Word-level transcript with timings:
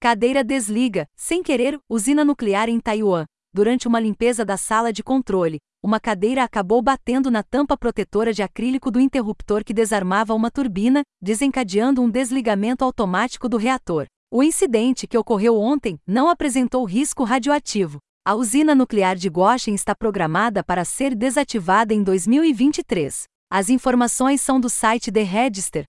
Cadeira 0.00 0.44
desliga, 0.44 1.08
sem 1.16 1.42
querer, 1.42 1.76
usina 1.90 2.24
nuclear 2.24 2.68
em 2.68 2.78
Taiwan. 2.78 3.24
Durante 3.52 3.88
uma 3.88 3.98
limpeza 3.98 4.44
da 4.44 4.56
sala 4.56 4.92
de 4.92 5.02
controle, 5.02 5.58
uma 5.82 5.98
cadeira 5.98 6.44
acabou 6.44 6.80
batendo 6.80 7.32
na 7.32 7.42
tampa 7.42 7.76
protetora 7.76 8.32
de 8.32 8.40
acrílico 8.40 8.92
do 8.92 9.00
interruptor 9.00 9.64
que 9.64 9.74
desarmava 9.74 10.36
uma 10.36 10.52
turbina, 10.52 11.02
desencadeando 11.20 12.00
um 12.00 12.08
desligamento 12.08 12.84
automático 12.84 13.48
do 13.48 13.56
reator. 13.56 14.06
O 14.30 14.40
incidente, 14.40 15.04
que 15.08 15.18
ocorreu 15.18 15.58
ontem, 15.58 15.98
não 16.06 16.28
apresentou 16.28 16.84
risco 16.84 17.24
radioativo. 17.24 17.98
A 18.24 18.36
usina 18.36 18.76
nuclear 18.76 19.16
de 19.16 19.28
Goshen 19.28 19.74
está 19.74 19.96
programada 19.96 20.62
para 20.62 20.84
ser 20.84 21.12
desativada 21.12 21.92
em 21.92 22.04
2023. 22.04 23.24
As 23.50 23.68
informações 23.68 24.40
são 24.40 24.60
do 24.60 24.70
site 24.70 25.10
The 25.10 25.24
Register. 25.24 25.84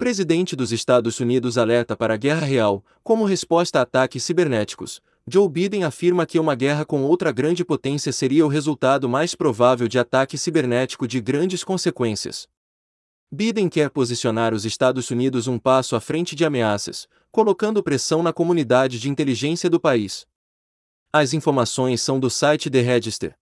Presidente 0.00 0.56
dos 0.56 0.72
Estados 0.72 1.20
Unidos 1.20 1.58
alerta 1.58 1.94
para 1.94 2.14
a 2.14 2.16
guerra 2.16 2.46
real, 2.46 2.82
como 3.04 3.26
resposta 3.26 3.78
a 3.78 3.82
ataques 3.82 4.24
cibernéticos. 4.24 4.98
Joe 5.28 5.46
Biden 5.46 5.84
afirma 5.84 6.24
que 6.24 6.38
uma 6.38 6.54
guerra 6.54 6.86
com 6.86 7.02
outra 7.02 7.30
grande 7.30 7.66
potência 7.66 8.10
seria 8.10 8.46
o 8.46 8.48
resultado 8.48 9.10
mais 9.10 9.34
provável 9.34 9.86
de 9.86 9.98
ataque 9.98 10.38
cibernético 10.38 11.06
de 11.06 11.20
grandes 11.20 11.62
consequências. 11.62 12.48
Biden 13.30 13.68
quer 13.68 13.90
posicionar 13.90 14.54
os 14.54 14.64
Estados 14.64 15.10
Unidos 15.10 15.46
um 15.46 15.58
passo 15.58 15.94
à 15.94 16.00
frente 16.00 16.34
de 16.34 16.46
ameaças, 16.46 17.06
colocando 17.30 17.82
pressão 17.82 18.22
na 18.22 18.32
comunidade 18.32 18.98
de 18.98 19.10
inteligência 19.10 19.68
do 19.68 19.78
país. 19.78 20.26
As 21.12 21.34
informações 21.34 22.00
são 22.00 22.18
do 22.18 22.30
site 22.30 22.70
The 22.70 22.80
Register. 22.80 23.39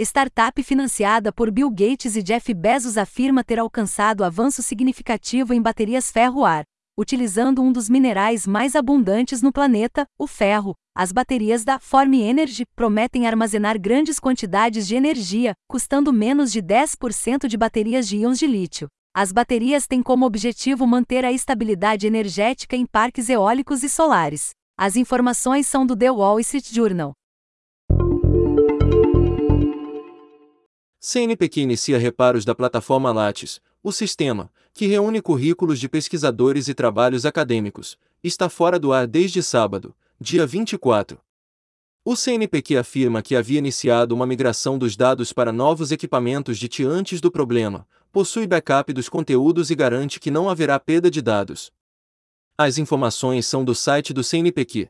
Startup 0.00 0.60
financiada 0.60 1.32
por 1.32 1.52
Bill 1.52 1.70
Gates 1.70 2.16
e 2.16 2.22
Jeff 2.22 2.52
Bezos 2.52 2.98
afirma 2.98 3.44
ter 3.44 3.60
alcançado 3.60 4.24
avanço 4.24 4.60
significativo 4.60 5.54
em 5.54 5.62
baterias 5.62 6.10
ferro-ar, 6.10 6.64
utilizando 6.98 7.62
um 7.62 7.70
dos 7.70 7.88
minerais 7.88 8.44
mais 8.44 8.74
abundantes 8.74 9.40
no 9.40 9.52
planeta, 9.52 10.04
o 10.18 10.26
ferro. 10.26 10.74
As 10.96 11.12
baterias 11.12 11.64
da 11.64 11.78
Form 11.78 12.12
Energy 12.12 12.64
prometem 12.74 13.28
armazenar 13.28 13.80
grandes 13.80 14.18
quantidades 14.18 14.88
de 14.88 14.96
energia, 14.96 15.54
custando 15.68 16.12
menos 16.12 16.50
de 16.50 16.60
10% 16.60 17.46
de 17.46 17.56
baterias 17.56 18.08
de 18.08 18.16
íons 18.16 18.40
de 18.40 18.48
lítio. 18.48 18.88
As 19.14 19.30
baterias 19.30 19.86
têm 19.86 20.02
como 20.02 20.26
objetivo 20.26 20.88
manter 20.88 21.24
a 21.24 21.30
estabilidade 21.30 22.04
energética 22.04 22.74
em 22.74 22.84
parques 22.84 23.28
eólicos 23.28 23.84
e 23.84 23.88
solares. 23.88 24.50
As 24.76 24.96
informações 24.96 25.68
são 25.68 25.86
do 25.86 25.96
The 25.96 26.10
Wall 26.10 26.40
Street 26.40 26.68
Journal. 26.72 27.12
CNPq 31.06 31.60
inicia 31.60 31.98
reparos 31.98 32.46
da 32.46 32.54
plataforma 32.54 33.12
Lattes, 33.12 33.60
o 33.82 33.92
sistema, 33.92 34.50
que 34.72 34.86
reúne 34.86 35.20
currículos 35.20 35.78
de 35.78 35.86
pesquisadores 35.86 36.66
e 36.66 36.72
trabalhos 36.72 37.26
acadêmicos, 37.26 37.98
está 38.22 38.48
fora 38.48 38.78
do 38.78 38.90
ar 38.90 39.06
desde 39.06 39.42
sábado, 39.42 39.94
dia 40.18 40.46
24. 40.46 41.20
O 42.06 42.16
CNPq 42.16 42.78
afirma 42.78 43.20
que 43.20 43.36
havia 43.36 43.58
iniciado 43.58 44.14
uma 44.14 44.26
migração 44.26 44.78
dos 44.78 44.96
dados 44.96 45.30
para 45.30 45.52
novos 45.52 45.92
equipamentos 45.92 46.58
de 46.58 46.68
TI 46.68 46.86
antes 46.86 47.20
do 47.20 47.30
problema, 47.30 47.86
possui 48.10 48.46
backup 48.46 48.90
dos 48.90 49.06
conteúdos 49.06 49.70
e 49.70 49.74
garante 49.74 50.18
que 50.18 50.30
não 50.30 50.48
haverá 50.48 50.80
perda 50.80 51.10
de 51.10 51.20
dados. 51.20 51.70
As 52.56 52.78
informações 52.78 53.44
são 53.44 53.62
do 53.62 53.74
site 53.74 54.14
do 54.14 54.24
CNPq. 54.24 54.88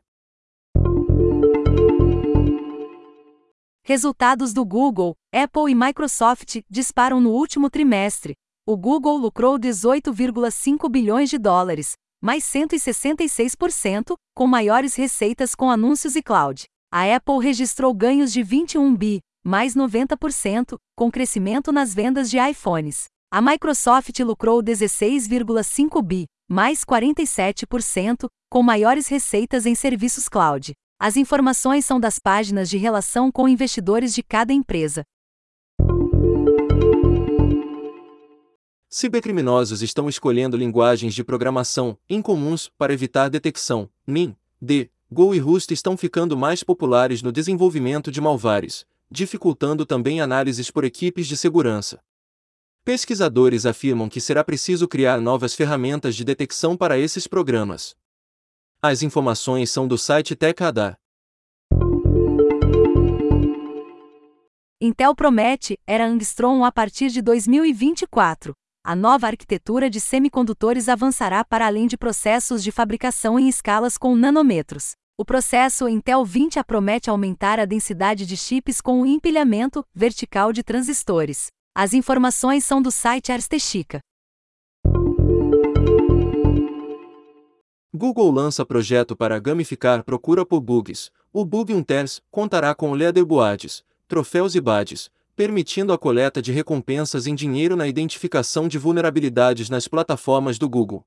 Resultados 3.87 4.51
do 4.51 4.65
Google, 4.65 5.15
Apple 5.31 5.71
e 5.71 5.75
Microsoft 5.75 6.59
disparam 6.67 7.21
no 7.21 7.29
último 7.29 7.69
trimestre, 7.69 8.33
o 8.65 8.75
Google 8.75 9.15
lucrou 9.15 9.59
18,5 9.59 10.89
bilhões 10.89 11.29
de 11.29 11.37
dólares, 11.37 11.93
mais 12.19 12.43
166%, 12.45 14.15
com 14.35 14.47
maiores 14.47 14.95
receitas 14.95 15.53
com 15.53 15.69
anúncios 15.69 16.15
e 16.15 16.23
cloud. 16.23 16.63
A 16.91 17.15
Apple 17.15 17.37
registrou 17.39 17.93
ganhos 17.93 18.33
de 18.33 18.41
21 18.41 18.95
bi, 18.95 19.19
mais 19.45 19.75
90%, 19.75 20.77
com 20.97 21.11
crescimento 21.11 21.71
nas 21.71 21.93
vendas 21.93 22.27
de 22.27 22.39
iPhones. 22.39 23.05
A 23.31 23.39
Microsoft 23.39 24.19
lucrou 24.21 24.63
16,5 24.63 26.01
bi, 26.01 26.25
mais 26.49 26.83
47%, 26.83 28.27
com 28.49 28.63
maiores 28.63 29.07
receitas 29.07 29.67
em 29.67 29.75
serviços 29.75 30.27
cloud. 30.27 30.73
As 30.97 31.17
informações 31.17 31.85
são 31.85 31.99
das 31.99 32.19
páginas 32.19 32.69
de 32.69 32.77
relação 32.77 33.29
com 33.29 33.49
investidores 33.49 34.15
de 34.15 34.23
cada 34.23 34.53
empresa. 34.53 35.03
Cibercriminosos 38.89 39.81
estão 39.81 40.07
escolhendo 40.07 40.55
linguagens 40.55 41.13
de 41.13 41.21
programação 41.21 41.97
incomuns 42.09 42.71
para 42.77 42.93
evitar 42.93 43.27
detecção. 43.27 43.89
NIM, 44.07 44.37
D, 44.61 44.89
Go 45.11 45.35
e 45.35 45.39
Rust 45.39 45.71
estão 45.71 45.97
ficando 45.97 46.37
mais 46.37 46.63
populares 46.63 47.21
no 47.21 47.29
desenvolvimento 47.29 48.09
de 48.09 48.21
malwares, 48.21 48.85
dificultando 49.11 49.85
também 49.85 50.21
análises 50.21 50.71
por 50.71 50.85
equipes 50.85 51.27
de 51.27 51.35
segurança. 51.35 51.99
Pesquisadores 52.85 53.65
afirmam 53.65 54.07
que 54.07 54.21
será 54.21 54.45
preciso 54.45 54.87
criar 54.87 55.19
novas 55.19 55.53
ferramentas 55.53 56.15
de 56.15 56.23
detecção 56.23 56.77
para 56.77 56.97
esses 56.97 57.27
programas. 57.27 57.97
As 58.87 59.01
informações 59.01 59.71
são 59.71 59.87
do 59.87 59.97
site 59.97 60.35
TechRadar. 60.35 60.95
Intel 64.79 65.15
promete 65.15 65.79
era 65.87 66.05
Angstrom 66.05 66.63
a 66.63 66.71
partir 66.71 67.09
de 67.09 67.21
2024 67.21 68.53
a 68.87 68.95
nova 68.95 69.25
arquitetura 69.25 69.89
de 69.89 69.99
semicondutores 69.99 70.87
avançará 70.87 71.43
para 71.43 71.65
além 71.65 71.87
de 71.87 71.97
processos 71.97 72.63
de 72.63 72.71
fabricação 72.71 73.39
em 73.39 73.49
escalas 73.49 73.97
com 73.97 74.15
nanômetros. 74.15 74.91
O 75.17 75.25
processo 75.25 75.89
Intel 75.89 76.23
20A 76.23 76.63
promete 76.63 77.09
aumentar 77.09 77.59
a 77.59 77.65
densidade 77.65 78.27
de 78.27 78.37
chips 78.37 78.81
com 78.81 79.01
o 79.01 79.05
empilhamento 79.07 79.83
vertical 79.95 80.53
de 80.53 80.61
transistores. 80.61 81.47
As 81.75 81.95
informações 81.95 82.63
são 82.63 82.79
do 82.79 82.91
site 82.91 83.31
Arstechica. 83.31 84.01
Google 87.95 88.29
lança 88.29 88.65
projeto 88.65 89.15
para 89.15 89.39
gamificar 89.39 90.03
procura 90.03 90.45
por 90.45 90.59
bugs. 90.59 91.09
O 91.31 91.45
Bug 91.45 91.73
Hunters 91.73 92.21
contará 92.29 92.75
com 92.75 92.93
leaderboards, 92.93 93.83
troféus 94.07 94.53
e 94.53 94.61
badges, 94.61 95.09
permitindo 95.35 95.91
a 95.91 95.97
coleta 95.97 96.41
de 96.41 96.51
recompensas 96.51 97.25
em 97.25 97.33
dinheiro 97.33 97.75
na 97.75 97.87
identificação 97.87 98.67
de 98.67 98.77
vulnerabilidades 98.77 99.69
nas 99.69 99.87
plataformas 99.87 100.59
do 100.59 100.69
Google. 100.69 101.05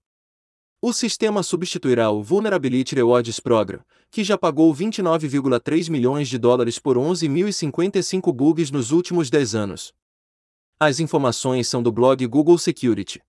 O 0.80 0.92
sistema 0.92 1.42
substituirá 1.42 2.10
o 2.10 2.22
Vulnerability 2.22 2.94
Rewards 2.94 3.40
Program, 3.40 3.80
que 4.10 4.24
já 4.24 4.38
pagou 4.38 4.72
29,3 4.74 5.90
milhões 5.90 6.28
de 6.28 6.38
dólares 6.38 6.78
por 6.78 6.96
11.055 6.96 8.32
bugs 8.32 8.70
nos 8.70 8.92
últimos 8.92 9.28
10 9.28 9.54
anos. 9.54 9.92
As 10.80 11.00
informações 11.00 11.68
são 11.68 11.82
do 11.82 11.90
blog 11.90 12.24
Google 12.26 12.56
Security. 12.56 13.20